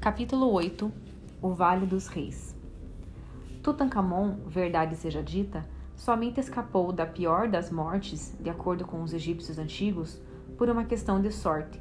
Capítulo 0.00 0.50
8 0.50 0.90
O 1.42 1.50
Vale 1.50 1.84
dos 1.84 2.06
Reis 2.06 2.56
Tutankhamon, 3.62 4.36
verdade 4.46 4.96
seja 4.96 5.22
dita, 5.22 5.68
somente 5.94 6.40
escapou 6.40 6.90
da 6.90 7.04
pior 7.04 7.48
das 7.48 7.70
mortes, 7.70 8.34
de 8.40 8.48
acordo 8.48 8.86
com 8.86 9.02
os 9.02 9.12
egípcios 9.12 9.58
antigos, 9.58 10.18
por 10.56 10.70
uma 10.70 10.86
questão 10.86 11.20
de 11.20 11.30
sorte. 11.30 11.78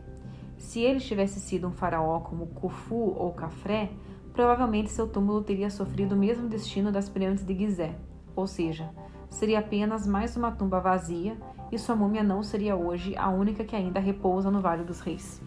Se 0.58 0.82
ele 0.82 1.00
tivesse 1.00 1.40
sido 1.40 1.70
um 1.70 1.72
faraó 1.72 2.20
como 2.20 2.48
Khufu 2.48 3.16
ou 3.18 3.32
Khafré, 3.32 3.90
provavelmente 4.34 4.90
seu 4.90 5.08
túmulo 5.08 5.42
teria 5.42 5.70
sofrido 5.70 6.14
o 6.14 6.20
mesmo 6.20 6.50
destino 6.50 6.92
das 6.92 7.08
pirâmides 7.08 7.46
de 7.46 7.56
Gizé, 7.56 7.96
ou 8.36 8.46
seja, 8.46 8.90
seria 9.30 9.60
apenas 9.60 10.06
mais 10.06 10.36
uma 10.36 10.52
tumba 10.52 10.82
vazia 10.82 11.38
e 11.72 11.80
sua 11.80 11.96
múmia 11.96 12.22
não 12.22 12.44
seria 12.44 12.76
hoje 12.76 13.16
a 13.16 13.30
única 13.30 13.64
que 13.64 13.78
ainda 13.78 14.02
repousa 14.02 14.52
no 14.52 14.60
Vale 14.60 14.84
dos 14.84 15.00
Reis. 15.00 15.42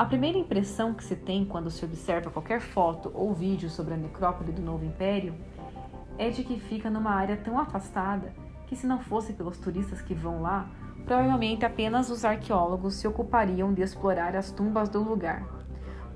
A 0.00 0.06
primeira 0.06 0.38
impressão 0.38 0.94
que 0.94 1.04
se 1.04 1.14
tem 1.14 1.44
quando 1.44 1.70
se 1.70 1.84
observa 1.84 2.30
qualquer 2.30 2.58
foto 2.58 3.12
ou 3.12 3.34
vídeo 3.34 3.68
sobre 3.68 3.92
a 3.92 3.98
necrópole 3.98 4.50
do 4.50 4.62
Novo 4.62 4.82
Império 4.82 5.34
é 6.16 6.30
de 6.30 6.42
que 6.42 6.58
fica 6.58 6.88
numa 6.88 7.10
área 7.10 7.36
tão 7.36 7.58
afastada 7.58 8.32
que, 8.66 8.74
se 8.74 8.86
não 8.86 8.98
fosse 8.98 9.34
pelos 9.34 9.58
turistas 9.58 10.00
que 10.00 10.14
vão 10.14 10.40
lá, 10.40 10.70
provavelmente 11.04 11.66
apenas 11.66 12.08
os 12.08 12.24
arqueólogos 12.24 12.94
se 12.94 13.06
ocupariam 13.06 13.74
de 13.74 13.82
explorar 13.82 14.34
as 14.34 14.50
tumbas 14.50 14.88
do 14.88 15.02
lugar. 15.02 15.46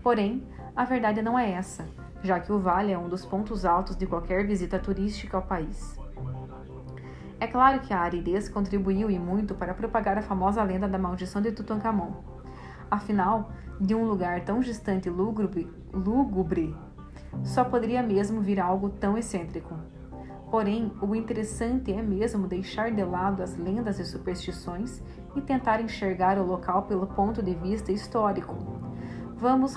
Porém, 0.02 0.42
a 0.74 0.86
verdade 0.86 1.20
não 1.20 1.38
é 1.38 1.52
essa, 1.52 1.86
já 2.22 2.40
que 2.40 2.50
o 2.50 2.58
vale 2.58 2.90
é 2.90 2.98
um 2.98 3.10
dos 3.10 3.26
pontos 3.26 3.66
altos 3.66 3.96
de 3.96 4.06
qualquer 4.06 4.46
visita 4.46 4.78
turística 4.78 5.36
ao 5.36 5.42
país. 5.42 5.94
É 7.38 7.46
claro 7.46 7.80
que 7.80 7.92
a 7.92 8.00
aridez 8.00 8.48
contribuiu 8.48 9.10
e 9.10 9.18
muito 9.18 9.54
para 9.54 9.74
propagar 9.74 10.16
a 10.16 10.22
famosa 10.22 10.62
lenda 10.62 10.88
da 10.88 10.96
maldição 10.96 11.42
de 11.42 11.52
Tutankhamon. 11.52 12.33
Afinal, 12.90 13.50
de 13.80 13.94
um 13.94 14.04
lugar 14.04 14.44
tão 14.44 14.60
distante 14.60 15.08
e 15.08 15.10
lúgubre, 15.10 15.70
lúgubre, 15.92 16.74
só 17.42 17.64
poderia 17.64 18.02
mesmo 18.02 18.41
vir 18.41 18.60
algo 18.60 18.91
tão 18.91 19.18
excêntrico. 19.18 19.74
Porém, 20.50 20.92
o 21.02 21.14
interessante 21.14 21.92
é 21.92 22.00
mesmo 22.00 22.46
deixar 22.46 22.91
de 22.91 23.02
lado 23.02 23.42
as 23.42 23.56
lendas 23.56 23.98
e 23.98 24.04
superstições 24.04 25.02
e 25.34 25.41
tentar 25.41 25.80
enxergar 25.80 26.38
o 26.38 26.46
local 26.46 26.82
pelo 26.82 27.08
ponto 27.08 27.42
de 27.42 27.54
vista 27.54 27.91
histórico. 27.91 28.54
Vamos, 29.36 29.74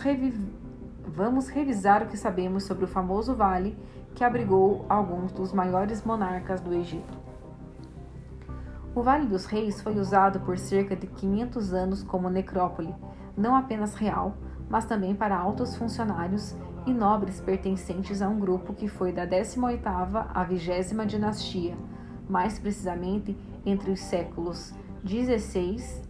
Vamos 1.07 1.47
revisar 1.47 2.03
o 2.03 2.05
que 2.05 2.15
sabemos 2.15 2.65
sobre 2.65 2.85
o 2.85 2.87
famoso 2.87 3.33
vale 3.33 3.75
que 4.13 4.23
abrigou 4.23 4.85
alguns 4.87 5.31
dos 5.31 5.51
maiores 5.51 6.03
monarcas 6.03 6.61
do 6.61 6.71
Egito. 6.73 7.26
O 8.97 9.03
Vale 9.03 9.27
dos 9.27 9.45
Reis 9.45 9.79
foi 9.79 9.99
usado 9.99 10.39
por 10.39 10.57
cerca 10.57 10.95
de 10.95 11.05
500 11.05 11.71
anos 11.71 12.01
como 12.01 12.31
necrópole, 12.31 12.95
não 13.37 13.55
apenas 13.55 13.93
real, 13.93 14.35
mas 14.67 14.85
também 14.85 15.13
para 15.13 15.37
altos 15.37 15.75
funcionários 15.75 16.55
e 16.83 16.91
nobres 16.91 17.39
pertencentes 17.39 18.23
a 18.23 18.27
um 18.27 18.39
grupo 18.39 18.73
que 18.73 18.87
foi 18.87 19.11
da 19.11 19.27
18ª 19.27 20.25
à 20.33 20.43
20 20.43 21.05
dinastia, 21.05 21.77
mais 22.27 22.57
precisamente 22.57 23.37
entre 23.63 23.91
os 23.91 23.99
séculos 23.99 24.73
16 25.03 26.01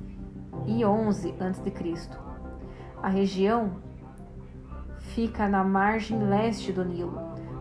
e 0.66 0.86
11 0.86 1.36
a.C. 1.42 2.10
A 3.04 3.10
região 3.10 3.82
fica 4.98 5.50
na 5.50 5.62
margem 5.62 6.24
leste 6.24 6.72
do 6.72 6.86
Nilo, 6.86 7.20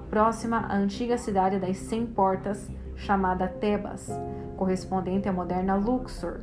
próxima 0.08 0.58
à 0.58 0.76
antiga 0.76 1.18
cidade 1.18 1.58
das 1.58 1.78
Cem 1.78 2.06
Portas, 2.06 2.70
chamada 2.96 3.46
Tebas, 3.46 4.10
correspondente 4.56 5.28
à 5.28 5.32
moderna 5.32 5.76
Luxor, 5.76 6.40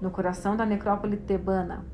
no 0.00 0.10
coração 0.10 0.56
da 0.56 0.66
necrópole 0.66 1.16
tebana. 1.16 1.84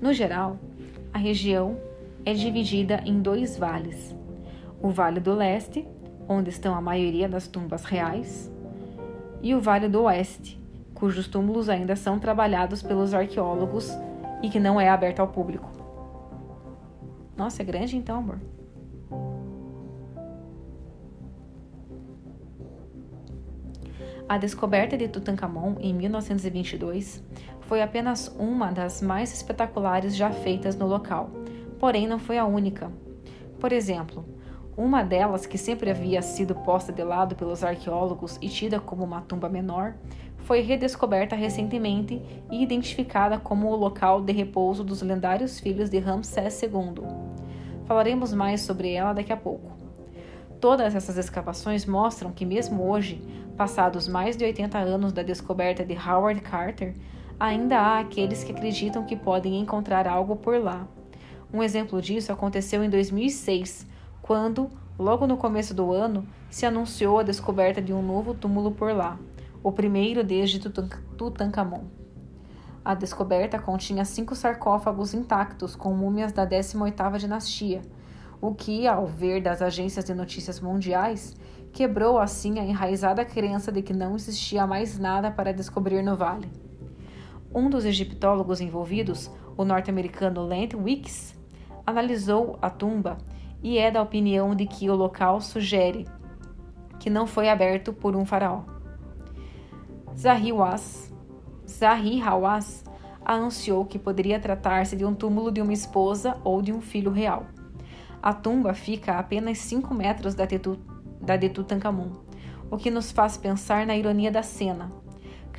No 0.00 0.12
geral, 0.12 0.58
a 1.12 1.18
região 1.18 1.80
é 2.26 2.34
dividida 2.34 3.02
em 3.06 3.22
dois 3.22 3.56
vales: 3.56 4.14
o 4.82 4.90
Vale 4.90 5.20
do 5.20 5.32
Leste, 5.32 5.86
onde 6.28 6.50
estão 6.50 6.74
a 6.74 6.80
maioria 6.80 7.28
das 7.28 7.46
tumbas 7.46 7.84
reais, 7.84 8.51
e 9.42 9.54
o 9.54 9.60
Vale 9.60 9.88
do 9.88 10.02
Oeste, 10.04 10.58
cujos 10.94 11.26
túmulos 11.26 11.68
ainda 11.68 11.96
são 11.96 12.18
trabalhados 12.18 12.82
pelos 12.82 13.12
arqueólogos 13.12 13.90
e 14.40 14.48
que 14.48 14.60
não 14.60 14.80
é 14.80 14.88
aberto 14.88 15.20
ao 15.20 15.28
público. 15.28 15.68
Nossa, 17.36 17.62
é 17.62 17.64
grande 17.64 17.96
então, 17.96 18.18
amor? 18.18 18.38
A 24.28 24.38
descoberta 24.38 24.96
de 24.96 25.08
Tutankhamon 25.08 25.76
em 25.80 25.92
1922 25.92 27.22
foi 27.62 27.82
apenas 27.82 28.28
uma 28.38 28.70
das 28.70 29.02
mais 29.02 29.32
espetaculares 29.32 30.16
já 30.16 30.30
feitas 30.30 30.76
no 30.76 30.86
local, 30.86 31.30
porém 31.78 32.06
não 32.06 32.18
foi 32.18 32.38
a 32.38 32.46
única. 32.46 32.90
Por 33.58 33.72
exemplo, 33.72 34.24
uma 34.76 35.02
delas, 35.02 35.44
que 35.44 35.58
sempre 35.58 35.90
havia 35.90 36.22
sido 36.22 36.54
posta 36.54 36.92
de 36.92 37.02
lado 37.02 37.34
pelos 37.34 37.62
arqueólogos 37.62 38.38
e 38.40 38.48
tida 38.48 38.80
como 38.80 39.04
uma 39.04 39.20
tumba 39.20 39.48
menor, 39.48 39.94
foi 40.38 40.60
redescoberta 40.60 41.36
recentemente 41.36 42.20
e 42.50 42.62
identificada 42.62 43.38
como 43.38 43.68
o 43.68 43.76
local 43.76 44.20
de 44.20 44.32
repouso 44.32 44.82
dos 44.82 45.02
lendários 45.02 45.60
filhos 45.60 45.90
de 45.90 45.98
Ramsés 45.98 46.62
II. 46.62 47.04
Falaremos 47.86 48.32
mais 48.32 48.62
sobre 48.62 48.92
ela 48.92 49.12
daqui 49.12 49.32
a 49.32 49.36
pouco. 49.36 49.70
Todas 50.60 50.94
essas 50.94 51.18
escavações 51.18 51.84
mostram 51.84 52.32
que, 52.32 52.46
mesmo 52.46 52.88
hoje, 52.88 53.22
passados 53.56 54.08
mais 54.08 54.36
de 54.36 54.44
80 54.44 54.78
anos 54.78 55.12
da 55.12 55.22
descoberta 55.22 55.84
de 55.84 55.94
Howard 55.94 56.40
Carter, 56.40 56.94
ainda 57.38 57.78
há 57.78 57.98
aqueles 57.98 58.42
que 58.42 58.52
acreditam 58.52 59.04
que 59.04 59.16
podem 59.16 59.58
encontrar 59.58 60.06
algo 60.06 60.36
por 60.36 60.58
lá. 60.58 60.86
Um 61.52 61.62
exemplo 61.62 62.00
disso 62.00 62.32
aconteceu 62.32 62.82
em 62.82 62.88
2006, 62.88 63.86
quando, 64.32 64.70
logo 64.98 65.26
no 65.26 65.36
começo 65.36 65.74
do 65.74 65.92
ano, 65.92 66.26
se 66.48 66.64
anunciou 66.64 67.18
a 67.18 67.22
descoberta 67.22 67.82
de 67.82 67.92
um 67.92 68.00
novo 68.00 68.32
túmulo 68.32 68.72
por 68.72 68.90
lá, 68.90 69.18
o 69.62 69.70
primeiro 69.70 70.24
desde 70.24 70.58
Tutankhamon. 70.58 71.82
A 72.82 72.94
descoberta 72.94 73.58
continha 73.58 74.06
cinco 74.06 74.34
sarcófagos 74.34 75.12
intactos 75.12 75.76
com 75.76 75.92
múmias 75.92 76.32
da 76.32 76.46
18ª 76.46 77.18
dinastia, 77.18 77.82
o 78.40 78.54
que, 78.54 78.86
ao 78.86 79.06
ver 79.06 79.42
das 79.42 79.60
agências 79.60 80.06
de 80.06 80.14
notícias 80.14 80.60
mundiais, 80.60 81.36
quebrou 81.70 82.18
assim 82.18 82.58
a 82.58 82.64
enraizada 82.64 83.22
crença 83.22 83.70
de 83.70 83.82
que 83.82 83.92
não 83.92 84.16
existia 84.16 84.66
mais 84.66 84.98
nada 84.98 85.30
para 85.30 85.52
descobrir 85.52 86.02
no 86.02 86.16
vale. 86.16 86.50
Um 87.54 87.68
dos 87.68 87.84
egiptólogos 87.84 88.62
envolvidos, 88.62 89.30
o 89.58 89.62
norte-americano 89.66 90.42
Lent 90.42 90.72
Wicks, 90.72 91.34
analisou 91.84 92.58
a 92.62 92.70
tumba 92.70 93.18
e 93.62 93.78
é 93.78 93.90
da 93.90 94.02
opinião 94.02 94.54
de 94.54 94.66
que 94.66 94.90
o 94.90 94.94
local 94.94 95.40
sugere 95.40 96.06
que 96.98 97.10
não 97.10 97.26
foi 97.26 97.48
aberto 97.48 97.92
por 97.92 98.14
um 98.14 98.24
faraó. 98.24 98.62
Zahi 100.16 100.52
Hawass 102.22 102.84
anunciou 103.24 103.84
que 103.84 103.98
poderia 103.98 104.38
tratar-se 104.38 104.96
de 104.96 105.04
um 105.04 105.14
túmulo 105.14 105.50
de 105.50 105.60
uma 105.60 105.72
esposa 105.72 106.36
ou 106.44 106.62
de 106.62 106.72
um 106.72 106.80
filho 106.80 107.10
real. 107.10 107.46
A 108.22 108.32
tumba 108.32 108.72
fica 108.72 109.14
a 109.14 109.18
apenas 109.18 109.58
5 109.58 109.92
metros 109.94 110.34
da, 110.34 110.46
de 111.36 111.48
Tutankhamon, 111.48 112.12
o 112.70 112.76
que 112.76 112.90
nos 112.90 113.10
faz 113.10 113.36
pensar 113.36 113.84
na 113.84 113.96
ironia 113.96 114.30
da 114.30 114.42
cena. 114.42 114.92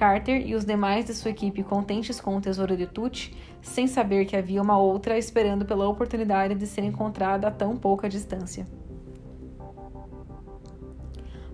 Carter 0.03 0.45
e 0.45 0.54
os 0.54 0.66
demais 0.66 1.06
de 1.06 1.13
sua 1.13 1.31
equipe 1.31 1.63
contentes 1.63 2.19
com 2.19 2.36
o 2.36 2.42
tesouro 2.42 2.75
de 2.75 2.86
Tut, 2.86 3.33
sem 3.62 3.88
saber 3.88 4.25
que 4.25 4.36
havia 4.36 4.62
uma 4.62 4.78
outra 4.78 5.18
esperando 5.18 5.63
pela 5.63 5.88
oportunidade 5.88 6.56
de 6.56 6.68
ser 6.68 6.83
encontrada 6.83 7.48
a 7.48 7.51
tão 7.51 7.78
pouca 7.78 8.10
distância. 8.10 8.68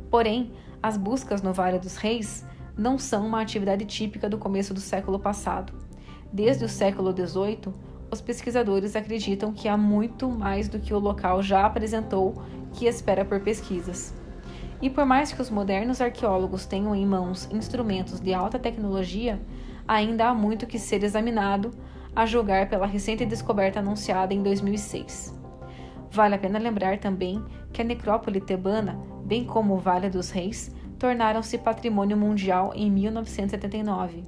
Porém, 0.09 0.51
as 0.81 0.97
buscas 0.97 1.43
no 1.43 1.53
Vale 1.53 1.77
dos 1.77 1.95
Reis 1.95 2.43
não 2.75 2.97
são 2.97 3.27
uma 3.27 3.39
atividade 3.39 3.85
típica 3.85 4.27
do 4.27 4.39
começo 4.39 4.73
do 4.73 4.79
século 4.79 5.19
passado. 5.19 5.71
Desde 6.33 6.65
o 6.65 6.69
século 6.69 7.11
XVIII, 7.11 7.71
os 8.11 8.19
pesquisadores 8.19 8.95
acreditam 8.95 9.53
que 9.53 9.67
há 9.67 9.77
muito 9.77 10.27
mais 10.27 10.67
do 10.67 10.79
que 10.79 10.91
o 10.91 10.97
local 10.97 11.43
já 11.43 11.67
apresentou 11.67 12.41
que 12.73 12.87
espera 12.87 13.23
por 13.23 13.41
pesquisas. 13.41 14.11
E 14.81 14.89
por 14.89 15.05
mais 15.05 15.31
que 15.31 15.41
os 15.41 15.49
modernos 15.49 15.99
arqueólogos 15.99 16.65
tenham 16.65 16.95
em 16.95 17.05
mãos 17.05 17.49
instrumentos 17.51 18.19
de 18.19 18.33
alta 18.33 18.57
tecnologia, 18.57 19.39
ainda 19.87 20.29
há 20.29 20.33
muito 20.33 20.65
que 20.65 20.79
ser 20.79 21.03
examinado, 21.03 21.71
a 22.15 22.25
julgar 22.25 22.69
pela 22.69 22.87
recente 22.87 23.25
descoberta 23.25 23.79
anunciada 23.79 24.33
em 24.33 24.41
2006. 24.41 25.37
Vale 26.11 26.35
a 26.35 26.39
pena 26.39 26.57
lembrar 26.57 26.97
também 26.97 27.43
que 27.71 27.81
a 27.81 27.85
necrópole 27.85 28.41
tebana, 28.41 28.99
bem 29.23 29.45
como 29.45 29.75
o 29.75 29.77
Vale 29.77 30.09
dos 30.09 30.31
Reis, 30.31 30.73
tornaram-se 30.97 31.57
patrimônio 31.57 32.17
mundial 32.17 32.73
em 32.75 32.89
1979. 32.89 34.23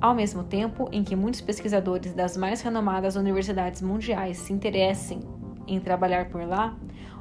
Ao 0.00 0.14
mesmo 0.14 0.42
tempo 0.42 0.88
em 0.90 1.04
que 1.04 1.14
muitos 1.14 1.40
pesquisadores 1.40 2.12
das 2.12 2.36
mais 2.36 2.60
renomadas 2.60 3.16
universidades 3.16 3.80
mundiais 3.82 4.38
se 4.38 4.52
interessem 4.52 5.20
em 5.66 5.78
trabalhar 5.78 6.28
por 6.28 6.42
lá, 6.42 6.76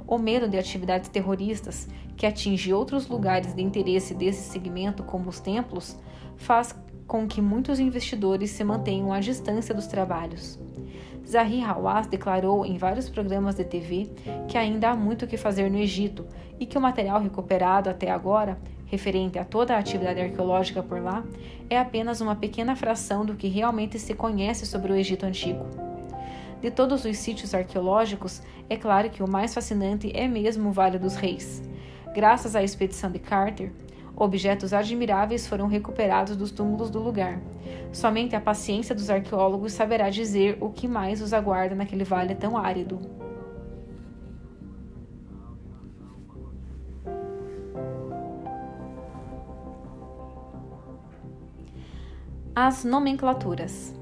o 0.09 0.17
medo 0.17 0.49
de 0.49 0.57
atividades 0.57 1.07
terroristas 1.07 1.87
que 2.17 2.25
atinge 2.25 2.73
outros 2.73 3.07
lugares 3.07 3.53
de 3.53 3.61
interesse 3.61 4.15
desse 4.15 4.49
segmento, 4.49 5.03
como 5.03 5.29
os 5.29 5.39
templos, 5.39 5.95
faz 6.35 6.75
com 7.05 7.27
que 7.27 7.39
muitos 7.39 7.79
investidores 7.79 8.49
se 8.49 8.63
mantenham 8.63 9.13
à 9.13 9.19
distância 9.19 9.73
dos 9.73 9.85
trabalhos. 9.85 10.59
Zahir 11.27 11.69
Hawass 11.69 12.07
declarou 12.07 12.65
em 12.65 12.75
vários 12.75 13.07
programas 13.07 13.53
de 13.53 13.63
TV 13.63 14.09
que 14.47 14.57
ainda 14.57 14.89
há 14.89 14.95
muito 14.95 15.25
o 15.25 15.27
que 15.27 15.37
fazer 15.37 15.69
no 15.69 15.77
Egito 15.77 16.25
e 16.59 16.65
que 16.65 16.77
o 16.77 16.81
material 16.81 17.21
recuperado 17.21 17.87
até 17.87 18.09
agora 18.09 18.59
referente 18.87 19.37
a 19.37 19.45
toda 19.45 19.75
a 19.75 19.77
atividade 19.77 20.19
arqueológica 20.19 20.81
por 20.81 20.99
lá, 20.99 21.23
é 21.69 21.77
apenas 21.77 22.19
uma 22.19 22.35
pequena 22.35 22.75
fração 22.75 23.23
do 23.23 23.35
que 23.35 23.47
realmente 23.47 23.99
se 23.99 24.15
conhece 24.15 24.65
sobre 24.65 24.91
o 24.91 24.95
Egito 24.95 25.27
Antigo. 25.27 25.88
De 26.61 26.69
todos 26.69 27.05
os 27.05 27.17
sítios 27.17 27.53
arqueológicos, 27.53 28.41
é 28.69 28.75
claro 28.75 29.09
que 29.09 29.23
o 29.23 29.29
mais 29.29 29.53
fascinante 29.53 30.11
é 30.13 30.27
mesmo 30.27 30.69
o 30.69 30.71
Vale 30.73 30.99
dos 30.99 31.15
Reis. 31.15 31.63
Graças 32.13 32.53
à 32.53 32.61
expedição 32.61 33.09
de 33.09 33.17
Carter, 33.17 33.71
objetos 34.15 34.73
admiráveis 34.73 35.47
foram 35.47 35.67
recuperados 35.67 36.35
dos 36.35 36.51
túmulos 36.51 36.89
do 36.89 36.99
lugar. 36.99 37.39
Somente 37.93 38.35
a 38.35 38.41
paciência 38.41 38.93
dos 38.93 39.09
arqueólogos 39.09 39.71
saberá 39.71 40.09
dizer 40.09 40.57
o 40.59 40.69
que 40.69 40.87
mais 40.87 41.21
os 41.21 41.31
aguarda 41.31 41.75
naquele 41.75 42.03
vale 42.03 42.35
tão 42.35 42.57
árido. 42.57 42.99
As 52.53 52.83
nomenclaturas. 52.83 53.95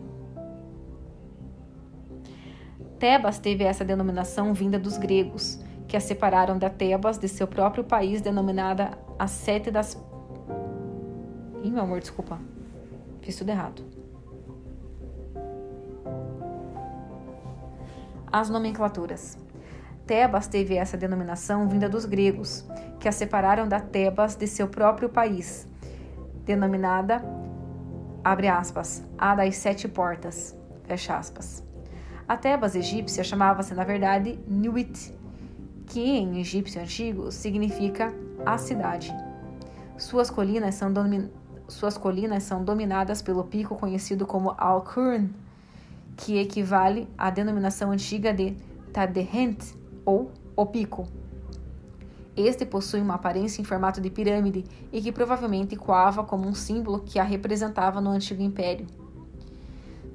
Tebas 2.99 3.37
teve 3.37 3.63
essa 3.63 3.85
denominação 3.85 4.53
vinda 4.53 4.79
dos 4.79 4.97
gregos, 4.97 5.59
que 5.87 5.95
a 5.95 5.99
separaram 5.99 6.57
da 6.57 6.69
Tebas 6.69 7.17
de 7.17 7.27
seu 7.27 7.47
próprio 7.47 7.83
país, 7.83 8.21
denominada 8.21 8.97
a 9.19 9.27
Sete 9.27 9.69
das. 9.69 10.01
Ih, 11.63 11.69
meu 11.69 11.83
amor, 11.83 11.99
desculpa. 11.99 12.39
Fiz 13.21 13.35
tudo 13.35 13.49
errado. 13.49 13.83
As 18.31 18.49
nomenclaturas. 18.49 19.37
Tebas 20.05 20.47
teve 20.47 20.75
essa 20.75 20.97
denominação 20.97 21.67
vinda 21.67 21.89
dos 21.89 22.05
gregos, 22.05 22.65
que 22.99 23.07
a 23.07 23.11
separaram 23.11 23.67
da 23.67 23.79
Tebas 23.79 24.35
de 24.35 24.47
seu 24.47 24.67
próprio 24.67 25.09
país, 25.09 25.67
denominada 26.45 27.21
abre 28.23 28.47
aspas, 28.47 29.05
a 29.17 29.35
das 29.35 29.55
sete 29.57 29.87
portas, 29.87 30.57
fecha 30.83 31.17
aspas. 31.17 31.66
A 32.27 32.35
Tebas 32.35 32.75
egípcia 32.75 33.23
chamava-se, 33.23 33.73
na 33.73 33.85
verdade, 33.85 34.37
Nuit, 34.45 35.13
que 35.85 36.01
em 36.01 36.41
egípcio 36.41 36.81
antigo 36.81 37.31
significa 37.31 38.13
a 38.45 38.57
cidade. 38.57 39.15
Suas 39.97 40.29
colinas 40.29 40.75
são, 40.75 40.91
Suas 41.69 41.97
colinas 41.97 42.43
são 42.43 42.65
dominadas 42.65 43.21
pelo 43.21 43.45
pico 43.45 43.77
conhecido 43.77 44.25
como 44.25 44.53
Al-Qurn, 44.57 45.29
que 46.17 46.37
equivale 46.37 47.07
à 47.17 47.29
denominação 47.29 47.91
antiga 47.91 48.33
de 48.33 48.57
Tadehent, 48.91 49.63
ou 50.05 50.29
o 50.53 50.65
pico. 50.65 51.07
Este 52.35 52.65
possui 52.65 52.99
uma 52.99 53.13
aparência 53.13 53.61
em 53.61 53.65
formato 53.65 54.01
de 54.01 54.09
pirâmide 54.09 54.65
e 54.91 55.01
que 55.01 55.13
provavelmente 55.13 55.77
coava 55.77 56.25
como 56.25 56.45
um 56.45 56.53
símbolo 56.53 56.99
que 56.99 57.19
a 57.19 57.23
representava 57.23 58.01
no 58.01 58.09
antigo 58.09 58.41
império. 58.41 58.85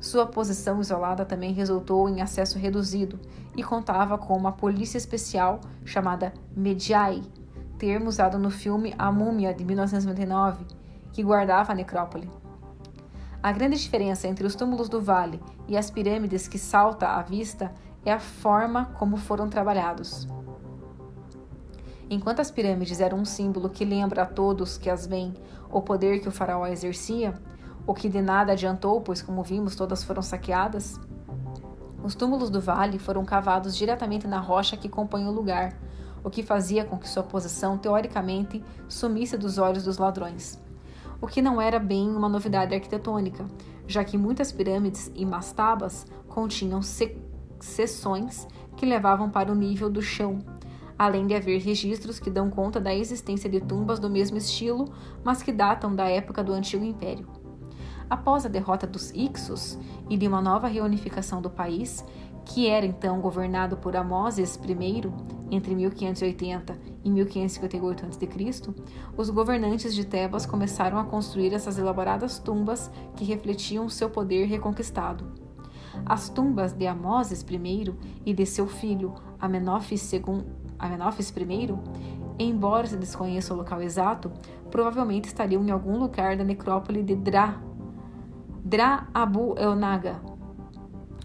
Sua 0.02 0.26
posição 0.26 0.80
isolada 0.80 1.24
também 1.24 1.52
resultou 1.52 2.08
em 2.08 2.20
acesso 2.20 2.58
reduzido 2.58 3.20
e 3.56 3.62
contava 3.62 4.18
com 4.18 4.36
uma 4.36 4.50
polícia 4.50 4.98
especial 4.98 5.60
chamada 5.84 6.34
Medjai, 6.56 7.22
termo 7.78 8.08
usado 8.08 8.36
no 8.36 8.50
filme 8.50 8.92
A 8.98 9.12
Múmia 9.12 9.54
de 9.54 9.64
1999, 9.64 10.66
que 11.12 11.22
guardava 11.22 11.70
a 11.70 11.74
necrópole. 11.76 12.28
A 13.40 13.52
grande 13.52 13.76
diferença 13.76 14.26
entre 14.26 14.44
os 14.44 14.56
túmulos 14.56 14.88
do 14.88 15.00
vale 15.00 15.40
e 15.68 15.76
as 15.76 15.88
pirâmides 15.88 16.48
que 16.48 16.58
salta 16.58 17.06
à 17.06 17.22
vista 17.22 17.72
é 18.04 18.12
a 18.12 18.18
forma 18.18 18.86
como 18.98 19.16
foram 19.16 19.48
trabalhados. 19.48 20.26
Enquanto 22.10 22.40
as 22.40 22.50
pirâmides 22.50 23.00
eram 23.00 23.18
um 23.18 23.24
símbolo 23.24 23.70
que 23.70 23.84
lembra 23.84 24.22
a 24.22 24.26
todos 24.26 24.76
que 24.76 24.90
as 24.90 25.06
veem 25.06 25.32
o 25.70 25.80
poder 25.80 26.18
que 26.18 26.28
o 26.28 26.32
faraó 26.32 26.66
exercia, 26.66 27.40
o 27.86 27.94
que 27.94 28.08
de 28.08 28.20
nada 28.20 28.52
adiantou, 28.52 29.00
pois, 29.00 29.22
como 29.22 29.42
vimos, 29.42 29.74
todas 29.74 30.04
foram 30.04 30.22
saqueadas, 30.22 31.00
os 32.02 32.16
túmulos 32.16 32.50
do 32.50 32.60
vale 32.60 32.98
foram 32.98 33.24
cavados 33.24 33.76
diretamente 33.76 34.26
na 34.26 34.40
rocha 34.40 34.76
que 34.76 34.88
compõe 34.88 35.24
o 35.24 35.30
lugar, 35.30 35.78
o 36.24 36.30
que 36.30 36.42
fazia 36.42 36.84
com 36.84 36.98
que 36.98 37.08
sua 37.08 37.22
posição, 37.22 37.78
teoricamente, 37.78 38.62
sumisse 38.88 39.36
dos 39.36 39.56
olhos 39.56 39.84
dos 39.84 39.98
ladrões. 39.98 40.58
O 41.20 41.28
que 41.28 41.40
não 41.40 41.60
era 41.60 41.78
bem 41.78 42.10
uma 42.10 42.28
novidade 42.28 42.74
arquitetônica, 42.74 43.46
já 43.86 44.02
que 44.02 44.18
muitas 44.18 44.50
pirâmides 44.50 45.12
e 45.14 45.24
mastabas 45.24 46.04
continham 46.26 46.80
seções 47.60 48.48
que 48.76 48.84
levavam 48.84 49.30
para 49.30 49.52
o 49.52 49.54
nível 49.54 49.88
do 49.88 50.02
chão, 50.02 50.40
além 50.98 51.26
de 51.26 51.34
haver 51.34 51.60
registros 51.60 52.18
que 52.18 52.30
dão 52.30 52.50
conta 52.50 52.80
da 52.80 52.92
existência 52.92 53.48
de 53.48 53.60
tumbas 53.60 54.00
do 54.00 54.10
mesmo 54.10 54.36
estilo, 54.36 54.92
mas 55.22 55.40
que 55.40 55.52
datam 55.52 55.94
da 55.94 56.08
época 56.08 56.42
do 56.42 56.52
Antigo 56.52 56.84
Império. 56.84 57.41
Após 58.12 58.44
a 58.44 58.48
derrota 58.50 58.86
dos 58.86 59.10
Ixos 59.14 59.78
e 60.10 60.18
de 60.18 60.28
uma 60.28 60.42
nova 60.42 60.68
reunificação 60.68 61.40
do 61.40 61.48
país, 61.48 62.04
que 62.44 62.68
era 62.68 62.84
então 62.84 63.22
governado 63.22 63.78
por 63.78 63.96
Amoses 63.96 64.56
I 64.56 65.10
entre 65.50 65.74
1580 65.74 66.78
e 67.02 67.10
1558 67.10 68.04
a.C., 68.04 68.74
os 69.16 69.30
governantes 69.30 69.94
de 69.94 70.04
Tebas 70.04 70.44
começaram 70.44 70.98
a 70.98 71.04
construir 71.04 71.54
essas 71.54 71.78
elaboradas 71.78 72.38
tumbas 72.38 72.90
que 73.16 73.24
refletiam 73.24 73.88
seu 73.88 74.10
poder 74.10 74.44
reconquistado. 74.44 75.32
As 76.04 76.28
tumbas 76.28 76.74
de 76.74 76.86
Amoses 76.86 77.42
I 77.48 77.94
e 78.26 78.34
de 78.34 78.44
seu 78.44 78.66
filho 78.66 79.14
Amenófis 79.40 80.12
I, 80.12 80.20
embora 82.38 82.86
se 82.86 82.96
desconheça 82.98 83.54
o 83.54 83.56
local 83.56 83.80
exato, 83.80 84.30
provavelmente 84.70 85.28
estariam 85.28 85.64
em 85.64 85.70
algum 85.70 85.98
lugar 85.98 86.36
da 86.36 86.44
necrópole 86.44 87.02
de 87.02 87.16
Dra, 87.16 87.58
Dra 88.64 89.08
Abu 89.12 89.56
El-Naga, 89.58 90.20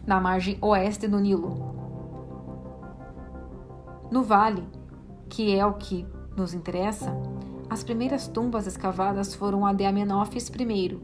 na 0.08 0.20
margem 0.20 0.58
oeste 0.60 1.08
do 1.08 1.20
Nilo. 1.20 1.56
No 4.12 4.24
vale, 4.24 4.67
que 5.29 5.56
é 5.56 5.63
o 5.63 5.75
que 5.75 6.03
nos 6.36 6.56
interessa, 6.56 7.15
as 7.70 7.84
primeiras 7.84 8.27
tumbas 8.27 8.65
escavadas 8.65 9.36
foram 9.36 9.67
a 9.67 9.72
de 9.72 9.86
Amenófis 9.86 10.50
I, 10.50 11.00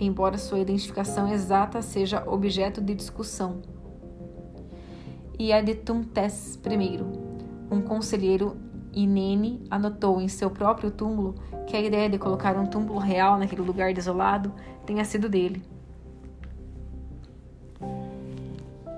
embora 0.00 0.38
sua 0.38 0.58
identificação 0.58 1.28
exata 1.28 1.82
seja 1.82 2.24
objeto 2.26 2.80
de 2.80 2.94
discussão, 2.94 3.60
e 5.38 5.52
a 5.52 5.60
de 5.60 5.74
Tumtes 5.74 6.58
I, 6.64 6.98
um 7.70 7.82
conselheiro 7.82 8.56
Inene 8.90 9.66
anotou 9.70 10.18
em 10.18 10.28
seu 10.28 10.50
próprio 10.50 10.90
túmulo 10.90 11.34
que 11.66 11.76
a 11.76 11.80
ideia 11.80 12.08
de 12.08 12.18
colocar 12.18 12.56
um 12.56 12.64
túmulo 12.64 12.98
real 12.98 13.38
naquele 13.38 13.60
lugar 13.60 13.92
desolado 13.92 14.50
tenha 14.86 15.04
sido 15.04 15.28
dele. 15.28 15.73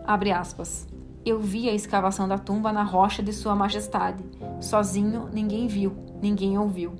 Abre 0.06 0.30
aspas. 0.30 0.86
Eu 1.24 1.40
vi 1.40 1.68
a 1.68 1.74
escavação 1.74 2.28
da 2.28 2.38
tumba 2.38 2.72
na 2.72 2.84
rocha 2.84 3.22
de 3.22 3.32
Sua 3.32 3.56
Majestade. 3.56 4.24
Sozinho, 4.60 5.28
ninguém 5.32 5.66
viu, 5.66 5.92
ninguém 6.22 6.56
ouviu. 6.56 6.94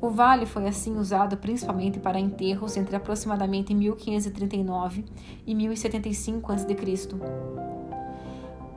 O 0.00 0.10
vale 0.10 0.46
foi 0.46 0.66
assim 0.66 0.96
usado 0.96 1.36
principalmente 1.36 2.00
para 2.00 2.18
enterros 2.18 2.76
entre 2.76 2.96
aproximadamente 2.96 3.74
1539 3.74 5.04
e 5.46 5.54
1075 5.54 6.52
a.C 6.52 6.68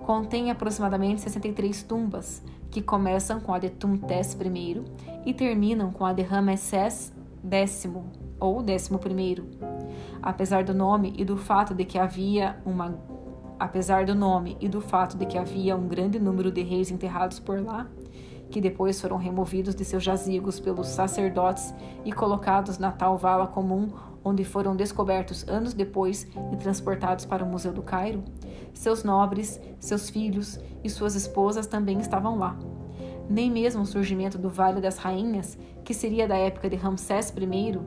contém 0.04 0.52
aproximadamente 0.52 1.22
63 1.22 1.84
tumbas, 1.84 2.44
que 2.70 2.82
começam 2.82 3.40
com 3.40 3.54
a 3.54 3.60
de 3.60 3.70
Tumtes 3.70 4.38
I 4.40 4.84
e 5.26 5.34
terminam 5.34 5.92
com 5.92 6.06
a 6.06 6.14
de 6.14 6.22
Ramesses 6.22 6.74
X 6.74 7.14
ou 8.40 8.62
décimo 8.62 9.00
I. 9.18 9.44
Apesar 10.24 10.64
do 10.64 10.74
nome 10.74 11.14
e 11.18 11.26
do 11.26 11.38
fato 11.38 11.76
de 11.76 11.84
que 11.84 12.00
havia 12.00 12.58
uma 12.66 12.98
apesar 13.60 14.06
do 14.06 14.16
nome 14.16 14.58
e 14.60 14.68
do 14.68 14.82
fato 14.82 15.16
de 15.18 15.26
que 15.26 15.38
havia 15.38 15.76
um 15.76 15.88
grande 15.88 16.20
número 16.20 16.52
de 16.52 16.62
reis 16.62 16.90
enterrados 16.90 17.40
por 17.40 17.62
lá, 17.62 17.88
que 18.50 18.60
depois 18.60 19.00
foram 19.00 19.18
removidos 19.18 19.76
de 19.76 19.86
seus 19.86 20.04
jazigos 20.04 20.60
pelos 20.60 20.88
sacerdotes 20.88 21.74
e 22.04 22.12
colocados 22.12 22.78
na 22.78 22.92
tal 22.92 23.18
vala 23.18 23.48
comum 23.48 23.90
onde 24.24 24.44
foram 24.44 24.76
descobertos 24.76 25.48
anos 25.48 25.74
depois 25.74 26.28
e 26.52 26.56
transportados 26.56 27.26
para 27.26 27.44
o 27.44 27.48
Museu 27.48 27.74
do 27.74 27.82
Cairo, 27.82 28.24
seus 28.74 29.04
nobres, 29.04 29.60
seus 29.80 30.10
filhos 30.10 30.60
e 30.84 30.90
suas 30.90 31.16
esposas 31.16 31.68
também 31.68 32.00
estavam 32.00 32.38
lá. 32.38 32.58
Nem 33.30 33.52
mesmo 33.52 33.84
o 33.84 33.86
surgimento 33.86 34.38
do 34.38 34.50
Vale 34.50 34.82
das 34.82 34.98
Rainhas, 34.98 35.58
que 35.84 35.94
seria 35.94 36.28
da 36.28 36.38
época 36.38 36.70
de 36.70 36.76
Ramsés 36.76 37.34
I, 37.36 37.80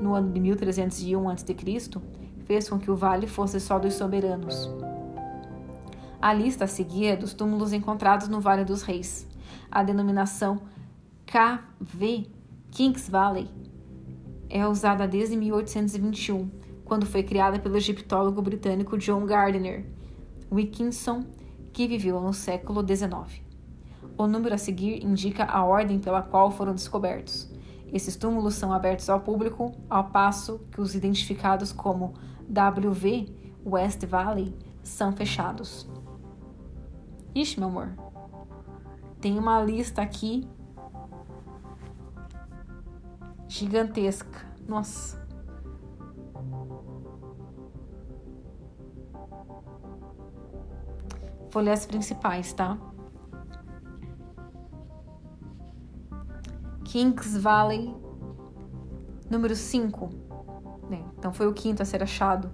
no 0.00 0.14
ano 0.14 0.32
de 0.32 0.40
1301 0.40 1.28
a.C., 1.28 1.56
fez 2.44 2.68
com 2.68 2.78
que 2.78 2.90
o 2.90 2.96
vale 2.96 3.26
fosse 3.26 3.60
só 3.60 3.78
dos 3.78 3.94
soberanos. 3.94 4.68
A 6.20 6.34
lista 6.34 6.64
a 6.64 6.68
seguir 6.68 7.06
é 7.06 7.16
dos 7.16 7.32
túmulos 7.32 7.72
encontrados 7.72 8.28
no 8.28 8.40
Vale 8.40 8.64
dos 8.64 8.82
Reis. 8.82 9.26
A 9.70 9.82
denominação 9.82 10.60
KV, 11.24 12.26
Kings 12.70 13.10
Valley, 13.10 13.48
é 14.48 14.66
usada 14.66 15.08
desde 15.08 15.36
1821, 15.36 16.50
quando 16.84 17.06
foi 17.06 17.22
criada 17.22 17.58
pelo 17.58 17.76
egiptólogo 17.76 18.42
britânico 18.42 18.98
John 18.98 19.24
Gardner 19.24 19.86
Wilkinson, 20.52 21.24
que 21.72 21.86
viveu 21.86 22.20
no 22.20 22.34
século 22.34 22.84
XIX. 22.86 23.42
O 24.18 24.26
número 24.26 24.54
a 24.54 24.58
seguir 24.58 25.02
indica 25.02 25.44
a 25.44 25.64
ordem 25.64 25.98
pela 25.98 26.20
qual 26.20 26.50
foram 26.50 26.74
descobertos. 26.74 27.48
Esses 27.92 28.16
túmulos 28.16 28.54
são 28.54 28.72
abertos 28.72 29.10
ao 29.10 29.20
público, 29.20 29.72
ao 29.88 30.04
passo 30.10 30.60
que 30.70 30.80
os 30.80 30.94
identificados 30.94 31.72
como 31.72 32.14
WV, 32.48 33.34
West 33.64 34.04
Valley, 34.06 34.54
são 34.82 35.12
fechados. 35.12 35.88
Ixi, 37.34 37.58
meu 37.58 37.68
amor. 37.68 37.92
Tem 39.20 39.38
uma 39.38 39.62
lista 39.62 40.02
aqui 40.02 40.48
gigantesca. 43.48 44.46
Nossa. 44.66 45.20
Vou 51.52 51.62
ler 51.62 51.72
as 51.72 51.84
principais, 51.84 52.52
tá? 52.52 52.78
Kings 56.90 57.38
Valley, 57.38 57.94
número 59.30 59.54
5. 59.54 60.10
Né? 60.90 61.00
Então 61.16 61.32
foi 61.32 61.46
o 61.46 61.52
quinto 61.52 61.80
a 61.80 61.84
ser 61.84 62.02
achado. 62.02 62.50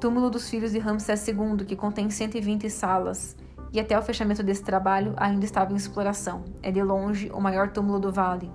Túmulo 0.00 0.30
dos 0.30 0.48
filhos 0.48 0.72
de 0.72 0.78
Ramsés 0.78 1.28
II, 1.28 1.66
que 1.66 1.76
contém 1.76 2.08
120 2.08 2.70
salas, 2.70 3.36
e 3.74 3.78
até 3.78 3.98
o 3.98 4.00
fechamento 4.00 4.42
desse 4.42 4.64
trabalho 4.64 5.12
ainda 5.18 5.44
estava 5.44 5.70
em 5.70 5.76
exploração. 5.76 6.44
É 6.62 6.72
de 6.72 6.82
longe 6.82 7.30
o 7.30 7.42
maior 7.42 7.68
túmulo 7.68 8.00
do 8.00 8.10
vale. 8.10 8.50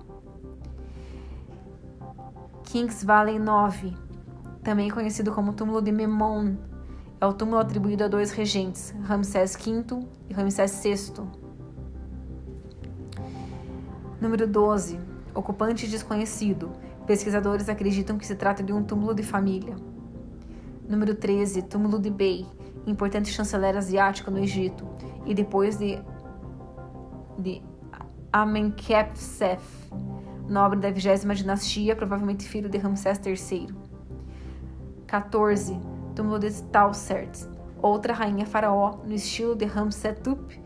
Kings 2.63 3.05
Valley 3.05 3.37
9, 3.37 3.95
também 4.63 4.89
conhecido 4.89 5.31
como 5.31 5.53
túmulo 5.53 5.79
de 5.79 5.91
Memon, 5.91 6.55
é 7.21 7.25
o 7.27 7.33
túmulo 7.33 7.59
atribuído 7.59 8.05
a 8.05 8.07
dois 8.07 8.31
regentes, 8.31 8.95
Ramsés 9.03 9.55
V 9.55 9.85
e 10.27 10.33
Ramsés 10.33 10.81
VI. 10.83 11.44
Número 14.19 14.47
12. 14.47 14.99
Ocupante 15.33 15.87
desconhecido. 15.87 16.71
Pesquisadores 17.05 17.67
acreditam 17.69 18.17
que 18.17 18.25
se 18.25 18.35
trata 18.35 18.63
de 18.63 18.71
um 18.71 18.83
túmulo 18.83 19.13
de 19.13 19.23
família. 19.23 19.75
Número 20.87 21.13
13. 21.13 21.63
Túmulo 21.63 21.99
de 21.99 22.09
Bey, 22.09 22.45
importante 22.87 23.31
chanceler 23.31 23.75
asiático 23.77 24.31
no 24.31 24.39
Egito, 24.39 24.87
e 25.25 25.33
depois 25.33 25.77
de, 25.77 26.01
de 27.37 27.61
Amenhotep, 28.31 29.11
nobre 30.47 30.79
da 30.79 30.91
vigésima 30.91 31.35
dinastia, 31.35 31.95
provavelmente 31.95 32.47
filho 32.47 32.69
de 32.69 32.77
Ramsés 32.77 33.19
III. 33.23 33.67
14. 35.07 35.79
Túmulo 36.15 36.39
de 36.39 36.51
Tausert, 36.63 37.47
outra 37.81 38.13
rainha 38.13 38.45
faraó 38.45 39.01
no 39.05 39.13
estilo 39.13 39.55
de 39.55 39.65
Ramsetup, 39.65 40.59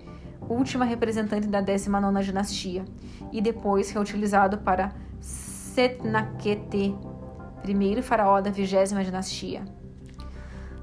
última 0.50 0.84
representante 0.84 1.48
da 1.48 1.62
19ª 1.62 2.24
dinastia, 2.24 2.84
e 3.32 3.42
depois 3.42 3.92
reutilizado 3.92 4.58
para 4.58 4.92
Setnakete, 5.22 6.96
primeiro 7.62 8.02
faraó 8.02 8.42
da 8.42 8.50
vigésima 8.50 9.04
dinastia. 9.04 9.64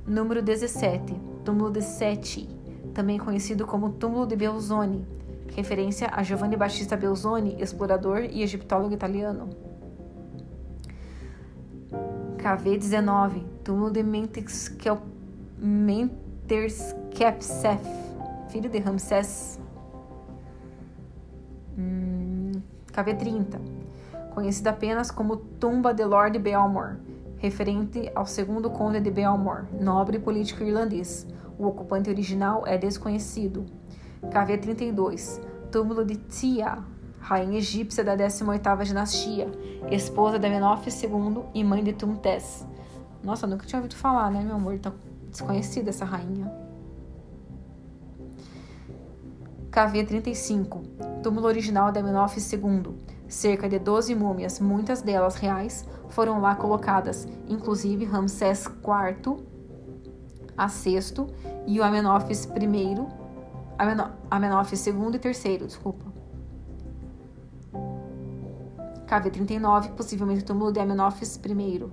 Número 0.06 0.40
17, 0.40 1.14
túmulo 1.44 1.70
de 1.70 1.82
Seti, 1.82 2.48
também 2.94 3.18
conhecido 3.18 3.66
como 3.66 3.90
túmulo 3.90 4.24
de 4.24 4.36
Belzoni, 4.36 5.04
referência 5.54 6.08
a 6.12 6.22
Giovanni 6.22 6.56
Battista 6.56 6.96
Belzoni, 6.96 7.60
explorador 7.60 8.20
e 8.20 8.42
egiptólogo 8.42 8.94
italiano. 8.94 9.50
KV-19, 12.36 13.42
túmulo 13.64 13.90
de 13.90 14.04
Menterskelpsef, 15.58 18.05
filho 18.56 18.70
de 18.70 18.78
Ramsés. 18.78 19.60
Hum, 21.78 22.52
KV-30, 22.90 23.60
conhecida 24.32 24.70
apenas 24.70 25.10
como 25.10 25.36
Tumba 25.36 25.92
de 25.92 26.02
Lord 26.02 26.38
Belmore, 26.38 26.96
referente 27.36 28.10
ao 28.14 28.24
segundo 28.24 28.70
conde 28.70 28.98
de 28.98 29.10
Belmore, 29.10 29.66
nobre 29.78 30.18
político 30.18 30.64
irlandês. 30.64 31.26
O 31.58 31.66
ocupante 31.66 32.08
original 32.08 32.66
é 32.66 32.78
desconhecido. 32.78 33.66
KV-32, 34.22 35.38
túmulo 35.70 36.02
de 36.02 36.16
Tia, 36.16 36.78
rainha 37.20 37.58
egípcia 37.58 38.02
da 38.02 38.16
18ª 38.16 38.84
dinastia, 38.84 39.50
esposa 39.90 40.38
de 40.38 40.48
Menófis 40.48 41.02
II 41.02 41.42
e 41.52 41.62
mãe 41.62 41.84
de 41.84 41.92
Tumtés. 41.92 42.66
Nossa, 43.22 43.46
nunca 43.46 43.66
tinha 43.66 43.80
ouvido 43.80 43.96
falar, 43.96 44.30
né, 44.30 44.42
meu 44.42 44.56
amor? 44.56 44.78
Tá 44.78 44.94
desconhecida 45.30 45.90
essa 45.90 46.06
rainha. 46.06 46.65
KV-35, 49.76 51.20
túmulo 51.22 51.46
original 51.46 51.92
de 51.92 52.02
Menófis 52.02 52.50
II. 52.50 52.96
Cerca 53.28 53.68
de 53.68 53.78
12 53.78 54.14
múmias, 54.14 54.58
muitas 54.58 55.02
delas 55.02 55.34
reais, 55.34 55.84
foram 56.08 56.40
lá 56.40 56.56
colocadas, 56.56 57.28
inclusive 57.46 58.06
Ramsés 58.06 58.64
IV, 58.64 59.36
a 60.56 60.66
VI 60.66 61.26
e 61.66 61.78
o 61.78 61.84
Amenófis 61.84 62.46
I, 62.46 63.06
Amenófis 64.30 64.86
II 64.86 64.94
e 64.94 65.28
III, 65.28 65.58
desculpa. 65.66 66.06
KV-39, 69.06 69.90
possivelmente 69.90 70.42
túmulo 70.42 70.72
de 70.72 70.80
Amenófis 70.80 71.36
I. 71.36 71.84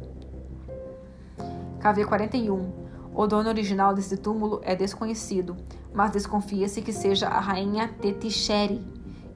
KV-41, 1.81 2.82
o 3.15 3.27
dono 3.27 3.49
original 3.49 3.93
desse 3.93 4.17
túmulo 4.17 4.59
é 4.63 4.75
desconhecido, 4.75 5.55
mas 5.93 6.11
desconfia-se 6.11 6.81
que 6.81 6.91
seja 6.91 7.27
a 7.27 7.39
rainha 7.39 7.87
Tetixeri, 7.87 8.83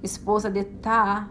esposa 0.01 0.49
de 0.49 0.63
Taá 0.63 1.27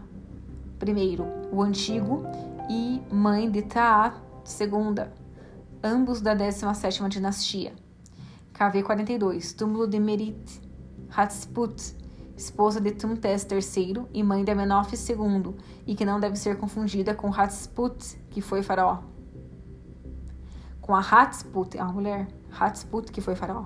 I, 0.85 1.17
o 1.51 1.61
antigo, 1.61 2.23
e 2.69 3.01
mãe 3.11 3.49
de 3.49 3.61
Taá 3.63 4.13
II, 4.59 5.05
ambos 5.83 6.21
da 6.21 6.35
17ª 6.35 7.07
dinastia. 7.09 7.73
KV-42, 8.53 9.55
túmulo 9.55 9.87
de 9.87 9.99
Merit 9.99 10.61
Hatshepsut, 11.15 11.95
esposa 12.35 12.79
de 12.79 12.91
Tumtés 12.91 13.47
III 13.49 14.05
e 14.13 14.23
mãe 14.23 14.43
de 14.43 14.51
Amenófis 14.51 15.07
II, 15.09 15.55
e 15.85 15.95
que 15.95 16.05
não 16.05 16.19
deve 16.19 16.35
ser 16.35 16.57
confundida 16.57 17.13
com 17.13 17.33
Hatshepsut, 17.33 18.17
que 18.29 18.41
foi 18.41 18.61
faraó. 18.61 18.99
Com 20.87 20.95
a 20.95 21.01
Hatshepsut, 21.01 21.77
a 21.77 21.83
mulher, 21.83 22.29
Hatshepsut, 22.49 23.11
que 23.11 23.19
foi 23.19 23.35
faraó. 23.35 23.65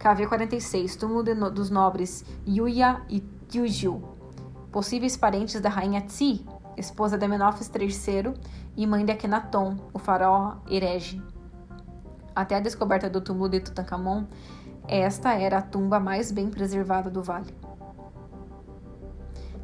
KV-46, 0.00 0.98
túmulo 0.98 1.34
no, 1.36 1.50
dos 1.52 1.70
nobres 1.70 2.24
Yuya 2.46 3.00
e 3.08 3.20
Tyujiu, 3.48 4.02
possíveis 4.72 5.16
parentes 5.16 5.60
da 5.60 5.68
rainha 5.68 6.02
Tsi, 6.02 6.44
esposa 6.76 7.16
de 7.16 7.26
Amenófis 7.26 7.70
III 7.72 8.34
e 8.76 8.86
mãe 8.88 9.04
de 9.04 9.12
Akhenaton, 9.12 9.76
o 9.92 9.98
faraó 10.00 10.56
herege. 10.68 11.22
Até 12.34 12.56
a 12.56 12.60
descoberta 12.60 13.08
do 13.08 13.20
túmulo 13.20 13.48
de 13.48 13.60
Tutankhamon, 13.60 14.26
esta 14.88 15.34
era 15.34 15.58
a 15.58 15.62
tumba 15.62 16.00
mais 16.00 16.32
bem 16.32 16.50
preservada 16.50 17.08
do 17.08 17.22
vale. 17.22 17.54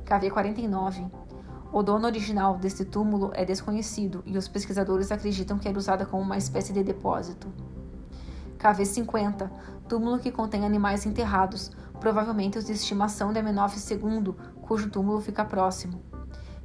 KV-49. 0.04 1.19
O 1.72 1.84
dono 1.84 2.06
original 2.06 2.56
deste 2.56 2.84
túmulo 2.84 3.30
é 3.32 3.44
desconhecido 3.44 4.24
e 4.26 4.36
os 4.36 4.48
pesquisadores 4.48 5.12
acreditam 5.12 5.56
que 5.56 5.68
era 5.68 5.78
usada 5.78 6.04
como 6.04 6.20
uma 6.20 6.36
espécie 6.36 6.72
de 6.72 6.82
depósito. 6.82 7.46
KV-50. 8.58 9.48
Túmulo 9.88 10.18
que 10.18 10.32
contém 10.32 10.66
animais 10.66 11.06
enterrados, 11.06 11.70
provavelmente 12.00 12.58
os 12.58 12.66
de 12.66 12.72
estimação 12.72 13.32
de 13.32 13.38
Amenófis 13.38 13.88
II, 13.88 14.34
cujo 14.60 14.90
túmulo 14.90 15.20
fica 15.20 15.44
próximo. 15.44 16.02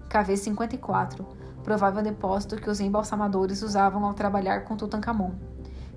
KV-54. 0.09 1.23
Provável 1.63 2.01
depósito 2.01 2.55
que 2.55 2.69
os 2.69 2.79
embalsamadores 2.79 3.61
usavam 3.61 4.05
ao 4.05 4.13
trabalhar 4.15 4.65
com 4.65 4.75
Tutankhamon. 4.75 5.31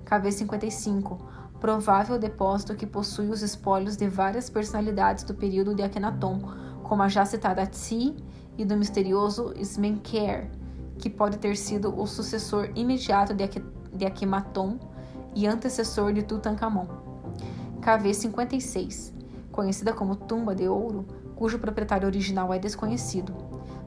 KV-55, 0.05 1.19
provável 1.59 2.19
depósito 2.19 2.75
que 2.75 2.85
possui 2.85 3.29
os 3.29 3.41
espólios 3.41 3.97
de 3.97 4.07
várias 4.07 4.49
personalidades 4.49 5.23
do 5.23 5.33
período 5.33 5.73
de 5.73 5.81
Akhenaton, 5.81 6.41
como 6.83 7.03
a 7.03 7.07
já 7.07 7.25
citada 7.25 7.65
Tsi 7.67 8.15
e 8.59 8.65
do 8.65 8.75
misterioso 8.75 9.53
Smenkhkare, 9.55 10.51
que 10.97 11.09
pode 11.09 11.37
ter 11.37 11.55
sido 11.55 11.97
o 11.97 12.05
sucessor 12.05 12.69
imediato 12.75 13.33
de 13.33 14.05
Akhenaton 14.05 14.77
e 15.33 15.47
antecessor 15.47 16.11
de 16.11 16.23
Tutankhamon. 16.23 16.85
KV-56, 17.79 19.13
conhecida 19.49 19.93
como 19.93 20.17
Tumba 20.17 20.53
de 20.53 20.67
Ouro, 20.67 21.07
cujo 21.37 21.57
proprietário 21.57 22.05
original 22.05 22.53
é 22.53 22.59
desconhecido. 22.59 23.33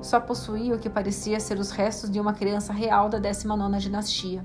Só 0.00 0.18
possuía 0.18 0.74
o 0.74 0.78
que 0.78 0.88
parecia 0.88 1.38
ser 1.38 1.58
os 1.58 1.70
restos 1.70 2.10
de 2.10 2.18
uma 2.18 2.32
criança 2.32 2.72
real 2.72 3.10
da 3.10 3.20
19ª 3.20 3.78
dinastia. 3.78 4.42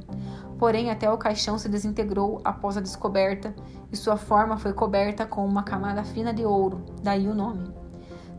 Porém, 0.60 0.92
até 0.92 1.10
o 1.10 1.18
caixão 1.18 1.58
se 1.58 1.70
desintegrou 1.70 2.42
após 2.44 2.76
a 2.76 2.82
descoberta 2.82 3.56
e 3.92 3.96
sua 3.96 4.18
forma 4.18 4.58
foi 4.58 4.74
coberta 4.74 5.26
com 5.26 5.46
uma 5.46 5.64
camada 5.64 6.04
fina 6.04 6.34
de 6.34 6.44
ouro, 6.44 6.84
daí 7.02 7.30
o 7.30 7.34
nome. 7.34 7.87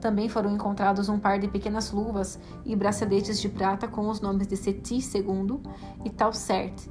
Também 0.01 0.29
foram 0.29 0.53
encontrados 0.53 1.09
um 1.09 1.19
par 1.19 1.39
de 1.39 1.49
pequenas 1.49 1.91
luvas 1.91 2.39
e 2.65 2.77
braceletes 2.77 3.41
de 3.41 3.49
prata 3.49 3.89
com 3.89 4.09
os 4.09 4.21
nomes 4.21 4.47
de 4.47 4.57
Seti 4.57 4.97
II 4.97 5.61
e 6.05 6.11
Talsert, 6.11 6.89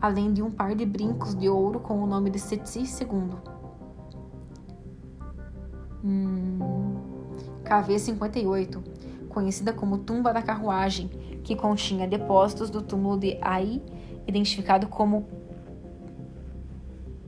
além 0.00 0.32
de 0.32 0.42
um 0.42 0.50
par 0.50 0.74
de 0.74 0.86
brincos 0.86 1.34
de 1.34 1.48
ouro 1.48 1.80
com 1.80 2.02
o 2.02 2.06
nome 2.06 2.30
de 2.30 2.38
Seti 2.38 2.80
II. 2.80 3.56
Hum, 6.02 6.58
KV-58, 7.64 8.82
conhecida 9.28 9.72
como 9.72 9.98
Tumba 9.98 10.32
da 10.32 10.40
Carruagem, 10.40 11.08
que 11.44 11.54
continha 11.54 12.08
depósitos 12.08 12.70
do 12.70 12.80
túmulo 12.80 13.18
de 13.18 13.38
Ai, 13.42 13.82
identificado 14.26 14.88
como 14.88 15.26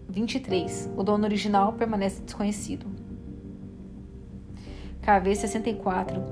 23. 0.08 0.90
O 0.96 1.02
dono 1.02 1.24
original 1.24 1.74
permanece 1.74 2.22
desconhecido. 2.22 2.97
KV-64. 5.08 6.22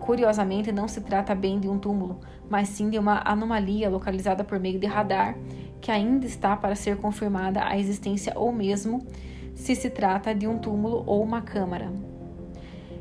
Curiosamente, 0.00 0.72
não 0.72 0.88
se 0.88 1.02
trata 1.02 1.34
bem 1.34 1.60
de 1.60 1.68
um 1.68 1.78
túmulo, 1.78 2.20
mas 2.48 2.68
sim 2.68 2.88
de 2.88 2.98
uma 2.98 3.22
anomalia 3.24 3.90
localizada 3.90 4.42
por 4.42 4.58
meio 4.58 4.80
de 4.80 4.86
radar, 4.86 5.36
que 5.80 5.90
ainda 5.90 6.24
está 6.24 6.56
para 6.56 6.74
ser 6.74 6.96
confirmada 6.96 7.62
a 7.62 7.78
existência 7.78 8.32
ou 8.34 8.50
mesmo 8.50 9.06
se 9.54 9.76
se 9.76 9.90
trata 9.90 10.34
de 10.34 10.46
um 10.46 10.58
túmulo 10.58 11.04
ou 11.06 11.22
uma 11.22 11.42
câmara. 11.42 11.92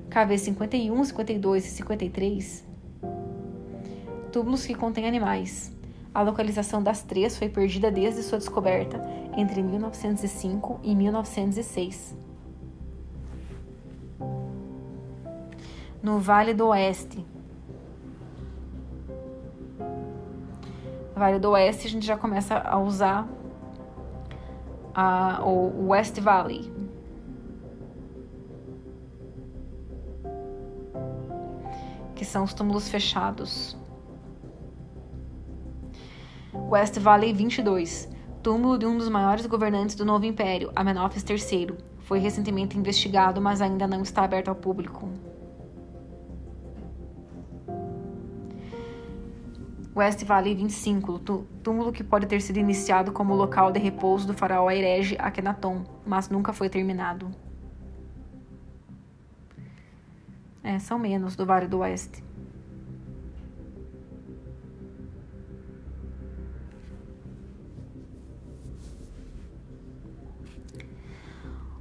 KV-51, 0.09 1.05
52 1.05 1.65
e 1.65 1.69
53. 1.69 2.65
Túmulos 4.31 4.65
que 4.65 4.75
contêm 4.75 5.07
animais. 5.07 5.71
A 6.13 6.21
localização 6.21 6.83
das 6.83 7.03
três 7.03 7.37
foi 7.37 7.47
perdida 7.47 7.89
desde 7.89 8.21
sua 8.21 8.37
descoberta 8.37 9.01
entre 9.37 9.63
1905 9.63 10.81
e 10.83 10.93
1906. 10.93 12.30
No 16.01 16.19
Vale 16.19 16.53
do 16.53 16.67
Oeste. 16.67 17.25
Vale 21.15 21.37
do 21.37 21.51
Oeste 21.51 21.87
a 21.87 21.89
gente 21.89 22.05
já 22.05 22.17
começa 22.17 22.57
a 22.57 22.79
usar 22.79 23.27
a, 24.93 25.43
o 25.43 25.89
West 25.89 26.19
Valley. 26.19 26.71
Que 32.15 32.25
são 32.25 32.43
os 32.43 32.53
túmulos 32.53 32.89
fechados. 32.89 33.77
West 36.53 36.97
Valley 36.99 37.33
22, 37.33 38.09
túmulo 38.41 38.77
de 38.77 38.85
um 38.85 38.97
dos 38.97 39.09
maiores 39.09 39.45
governantes 39.45 39.95
do 39.95 40.05
novo 40.05 40.25
império, 40.25 40.71
Amenófis 40.75 41.23
III. 41.23 41.75
Foi 41.99 42.19
recentemente 42.19 42.77
investigado, 42.77 43.39
mas 43.39 43.61
ainda 43.61 43.87
não 43.87 44.01
está 44.01 44.23
aberto 44.23 44.49
ao 44.49 44.55
público. 44.55 45.09
West 49.93 50.23
Valley 50.23 50.55
25, 50.55 51.19
túmulo 51.61 51.91
que 51.91 52.03
pode 52.03 52.25
ter 52.25 52.41
sido 52.41 52.57
iniciado 52.57 53.11
como 53.11 53.35
local 53.35 53.73
de 53.73 53.79
repouso 53.79 54.25
do 54.25 54.33
faraó 54.33 54.71
herege 54.71 55.17
Akhenaton, 55.19 55.83
mas 56.05 56.29
nunca 56.29 56.53
foi 56.53 56.69
terminado. 56.69 57.29
É, 60.63 60.79
são 60.79 60.97
menos 60.97 61.35
do 61.35 61.45
Vale 61.45 61.67
do 61.67 61.79
Oeste. 61.79 62.23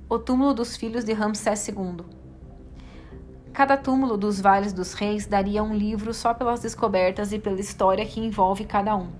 O 0.09 0.19
túmulo 0.19 0.53
dos 0.53 0.77
filhos 0.77 1.05
de 1.05 1.13
Ramsés 1.13 1.69
II. 1.69 2.20
Cada 3.61 3.77
túmulo 3.77 4.17
dos 4.17 4.41
Vales 4.41 4.73
dos 4.73 4.95
Reis 4.95 5.27
daria 5.27 5.63
um 5.63 5.75
livro 5.75 6.15
só 6.15 6.33
pelas 6.33 6.61
descobertas 6.61 7.31
e 7.31 7.39
pela 7.39 7.61
história 7.61 8.07
que 8.07 8.19
envolve 8.19 8.65
cada 8.65 8.97
um. 8.97 9.11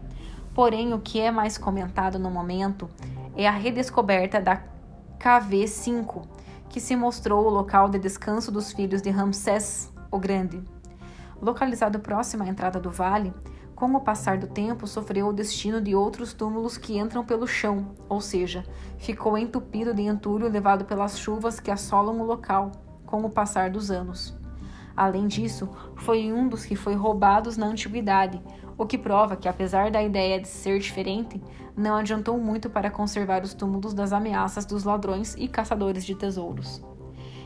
Porém, 0.55 0.95
o 0.95 0.99
que 0.99 1.21
é 1.21 1.31
mais 1.31 1.59
comentado 1.59 2.19
no 2.19 2.31
momento 2.31 2.89
é 3.37 3.47
a 3.47 3.51
redescoberta 3.51 4.41
da 4.41 4.63
KV-5, 5.19 6.23
que 6.71 6.81
se 6.81 6.97
mostrou 6.97 7.45
o 7.45 7.51
local 7.51 7.91
de 7.91 7.99
descanso 7.99 8.51
dos 8.51 8.73
filhos 8.73 9.03
de 9.03 9.11
Ramsés 9.11 9.93
o 10.11 10.19
Grande. 10.19 10.65
Localizado 11.39 12.01
próximo 12.01 12.43
à 12.43 12.49
entrada 12.49 12.81
do 12.81 12.91
vale, 12.91 13.35
com 13.75 13.95
o 13.95 14.01
passar 14.01 14.39
do 14.39 14.47
tempo 14.47 14.87
sofreu 14.87 15.29
o 15.29 15.35
destino 15.35 15.83
de 15.83 15.95
outros 15.95 16.33
túmulos 16.33 16.79
que 16.79 16.99
entram 16.99 17.27
pelo 17.27 17.47
chão, 17.47 17.95
ou 18.09 18.23
seja, 18.23 18.65
ficou 18.97 19.37
entupido 19.37 19.93
de 19.93 20.01
entulho 20.01 20.49
levado 20.49 20.87
pelas 20.87 21.19
chuvas 21.19 21.61
que 21.61 21.71
assolam 21.71 22.19
o 22.19 22.25
local 22.25 22.73
com 23.11 23.23
o 23.25 23.31
passar 23.31 23.71
dos 23.71 23.91
anos. 23.91 24.39
Além 24.97 25.27
disso, 25.27 25.69
foi 25.97 26.33
um 26.33 26.49
dos 26.49 26.65
que 26.65 26.77
foi 26.77 26.95
roubados 26.95 27.57
na 27.57 27.67
antiguidade, 27.67 28.41
o 28.77 28.87
que 28.87 28.97
prova 28.97 29.37
que, 29.37 29.49
apesar 29.49 29.91
da 29.91 30.03
ideia 30.03 30.41
de 30.41 30.49
ser 30.49 30.79
diferente, 30.79 31.43
não 31.77 31.97
adiantou 31.97 32.39
muito 32.39 32.71
para 32.71 32.91
conservar 32.91 33.43
os 33.43 33.55
túmulos 33.55 33.93
das 33.93 34.13
ameaças 34.13 34.65
dos 34.65 34.85
ladrões 34.85 35.35
e 35.39 35.49
caçadores 35.49 36.05
de 36.05 36.15
tesouros. 36.15 36.83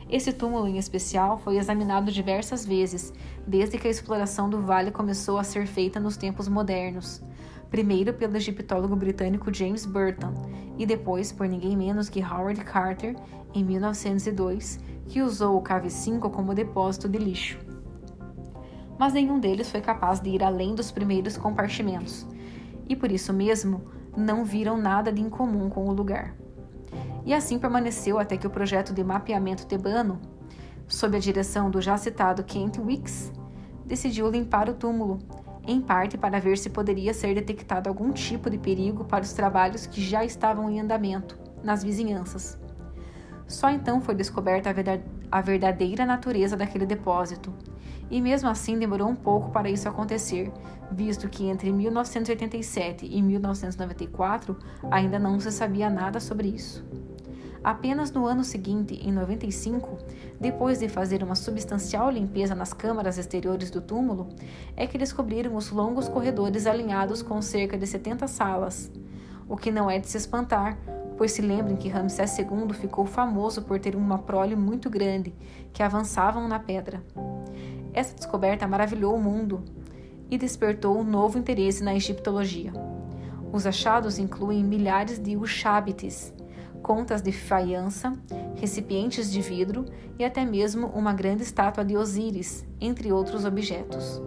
Esse 0.09 0.33
túmulo 0.33 0.69
em 0.69 0.79
especial 0.79 1.39
foi 1.39 1.57
examinado 1.57 2.13
diversas 2.13 2.65
vezes, 2.65 3.13
desde 3.47 3.79
que 3.79 3.89
a 3.89 3.91
exploração 3.91 4.51
do 4.51 4.61
vale 4.61 4.91
começou 4.91 5.39
a 5.39 5.45
ser 5.45 5.67
feita 5.67 5.99
nos 5.99 6.17
tempos 6.17 6.47
modernos. 6.47 7.23
Primeiro 7.71 8.13
pelo 8.13 8.37
egiptólogo 8.37 8.95
britânico 8.95 9.53
James 9.53 9.85
Burton 9.85 10.33
e 10.79 10.87
depois 10.87 11.33
por 11.33 11.49
ninguém 11.49 11.77
menos 11.77 12.09
que 12.09 12.23
Howard 12.23 12.61
Carter 12.65 13.17
em 13.53 13.65
1902 13.65 14.79
que 15.09 15.23
usou 15.23 15.57
o 15.57 15.63
KV-5 15.63 16.31
como 16.31 16.55
depósito 16.55 17.09
de 17.09 17.19
lixo. 17.19 17.59
Mas 18.99 19.13
nenhum 19.13 19.39
deles 19.39 19.71
foi 19.71 19.81
capaz 19.81 20.21
de 20.21 20.31
ir 20.31 20.43
além 20.43 20.75
dos 20.75 20.91
primeiros 20.91 21.37
compartimentos, 21.37 22.27
e 22.89 22.95
por 22.95 23.11
isso 23.11 23.33
mesmo 23.33 23.83
não 24.17 24.45
viram 24.45 24.77
nada 24.77 25.13
de 25.13 25.21
incomum 25.21 25.69
com 25.69 25.89
o 25.89 25.93
lugar. 25.93 26.35
E 27.25 27.33
assim 27.33 27.59
permaneceu 27.59 28.19
até 28.19 28.37
que 28.37 28.47
o 28.47 28.51
projeto 28.51 28.93
de 28.93 29.03
mapeamento 29.03 29.67
tebano, 29.67 30.21
sob 30.87 31.17
a 31.17 31.21
direção 31.21 31.71
do 31.71 31.81
já 31.81 31.97
citado 31.97 32.45
Kent 32.45 32.79
Wicks, 32.79 33.33
decidiu 33.85 34.31
limpar 34.31 34.69
o 34.69 34.75
túmulo, 34.75 35.19
em 35.67 35.81
parte 35.81 36.19
para 36.19 36.39
ver 36.39 36.59
se 36.59 36.69
poderia 36.69 37.15
ser 37.15 37.35
detectado 37.35 37.89
algum 37.89 38.13
tipo 38.13 38.51
de 38.51 38.59
perigo 38.59 39.05
para 39.05 39.25
os 39.25 39.33
trabalhos 39.33 39.87
que 39.87 40.01
já 40.01 40.25
estavam 40.25 40.71
em 40.71 40.81
andamento 40.81 41.39
nas 41.63 41.83
vizinhanças. 41.83 42.59
Só 43.47 43.71
então 43.71 44.01
foi 44.01 44.15
descoberta 44.15 44.75
a 45.31 45.41
verdadeira 45.41 46.07
natureza 46.07 46.57
daquele 46.57 46.87
depósito. 46.87 47.53
E 48.11 48.21
mesmo 48.21 48.49
assim 48.49 48.79
demorou 48.79 49.09
um 49.09 49.17
pouco 49.17 49.51
para 49.51 49.71
isso 49.71 49.89
acontecer, 49.89 50.53
visto 50.91 51.29
que 51.29 51.47
entre 51.47 51.73
1987 51.73 53.07
e 53.07 53.23
1994 53.23 54.57
ainda 54.91 55.19
não 55.19 55.41
se 55.41 55.51
sabia 55.51 55.89
nada 55.89 56.21
sobre 56.21 56.49
isso. 56.49 56.85
Apenas 57.65 58.13
no 58.13 58.27
ano 58.27 58.45
seguinte, 58.45 58.95
em 59.03 59.11
95, 59.11 59.97
depois 60.39 60.81
de 60.81 60.89
fazer 60.89 61.23
uma 61.23 61.35
substancial 61.35 62.11
limpeza 62.11 62.55
nas 62.55 62.75
câmaras 62.75 63.17
exteriores 63.17 63.71
do 63.71 63.81
túmulo, 63.81 64.29
é 64.77 64.87
que 64.87 64.99
descobriram 64.99 65.57
os 65.57 65.71
longos 65.71 66.07
corredores 66.07 66.67
alinhados 66.67 67.23
com 67.23 67.41
cerca 67.41 67.79
de 67.79 67.87
70 67.87 68.29
salas. 68.29 68.93
O 69.49 69.57
que 69.57 69.71
não 69.71 69.91
é 69.91 69.99
de 69.99 70.07
se 70.07 70.19
espantar, 70.19 70.77
pois 71.17 71.33
se 71.33 71.43
lembrem 71.43 71.77
que 71.77 71.89
Ramsés 71.89 72.37
II 72.39 72.73
ficou 72.73 73.07
famoso 73.07 73.63
por 73.63 73.79
ter 73.79 73.95
uma 73.95 74.19
prole 74.19 74.57
muito 74.57 74.91
grande, 74.91 75.35
que 75.73 75.83
avançavam 75.83 76.49
na 76.49 76.59
pedra. 76.59 77.03
Essa 77.93 78.15
descoberta 78.15 78.67
maravilhou 78.67 79.15
o 79.15 79.21
mundo 79.21 79.65
e 80.31 80.37
despertou 80.37 80.99
um 80.99 81.05
novo 81.05 81.39
interesse 81.39 81.83
na 81.83 81.95
egiptologia. 81.95 82.73
Os 83.53 83.67
achados 83.67 84.19
incluem 84.19 84.65
milhares 84.65 85.19
de 85.19 85.37
ushabites, 85.37 86.35
contas 86.83 87.23
de 87.23 87.31
faiança, 87.31 88.13
recipientes 88.57 89.31
de 89.31 89.41
vidro 89.41 89.85
e 90.19 90.25
até 90.25 90.45
mesmo 90.45 90.89
uma 90.89 91.13
grande 91.13 91.43
estátua 91.43 91.85
de 91.85 91.97
Osíris, 91.97 92.67
entre 92.81 93.13
outros 93.13 93.45
objetos. 93.45 94.21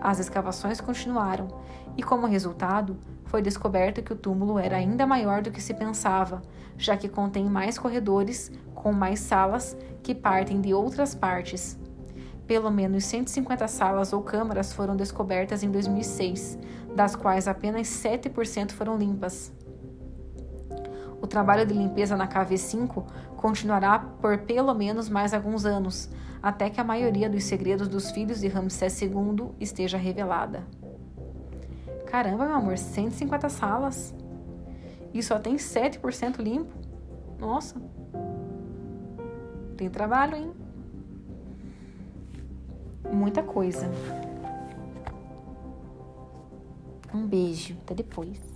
As 0.00 0.18
escavações 0.18 0.80
continuaram 0.80 1.46
e, 1.96 2.02
como 2.02 2.26
resultado, 2.26 2.96
foi 3.24 3.42
descoberto 3.42 4.02
que 4.02 4.12
o 4.12 4.16
túmulo 4.16 4.58
era 4.58 4.76
ainda 4.76 5.06
maior 5.06 5.42
do 5.42 5.50
que 5.50 5.60
se 5.60 5.74
pensava, 5.74 6.42
já 6.76 6.96
que 6.96 7.08
contém 7.08 7.44
mais 7.46 7.78
corredores 7.78 8.50
com 8.74 8.92
mais 8.92 9.20
salas 9.20 9.76
que 10.02 10.14
partem 10.14 10.60
de 10.60 10.74
outras 10.74 11.14
partes. 11.14 11.78
Pelo 12.46 12.70
menos 12.70 13.04
150 13.04 13.68
salas 13.68 14.12
ou 14.12 14.22
câmaras 14.22 14.72
foram 14.72 14.96
descobertas 14.96 15.62
em 15.62 15.70
2006, 15.70 16.58
das 16.94 17.16
quais 17.16 17.48
apenas 17.48 17.86
7% 17.88 18.72
foram 18.72 18.98
limpas. 18.98 19.52
O 21.20 21.26
trabalho 21.26 21.64
de 21.64 21.72
limpeza 21.72 22.16
na 22.16 22.26
KV5 22.26 23.04
continuará 23.36 23.98
por 23.98 24.38
pelo 24.38 24.74
menos 24.74 25.08
mais 25.08 25.32
alguns 25.32 25.64
anos, 25.64 26.10
até 26.42 26.68
que 26.68 26.80
a 26.80 26.84
maioria 26.84 27.30
dos 27.30 27.44
segredos 27.44 27.86
dos 27.86 28.10
filhos 28.10 28.40
de 28.40 28.48
Ramsés 28.48 29.00
II 29.00 29.52
esteja 29.60 29.96
revelada. 29.96 30.66
Caramba, 32.12 32.44
meu 32.44 32.56
amor, 32.56 32.76
150 32.76 33.48
salas. 33.48 34.14
E 35.14 35.22
só 35.22 35.38
tem 35.38 35.56
7% 35.56 36.40
limpo. 36.40 36.70
Nossa. 37.38 37.80
Tem 39.78 39.88
trabalho, 39.88 40.36
hein? 40.36 40.52
Muita 43.10 43.42
coisa. 43.42 43.90
Um 47.14 47.26
beijo. 47.26 47.78
Até 47.82 47.94
depois. 47.94 48.51